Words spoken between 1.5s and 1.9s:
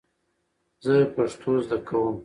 زده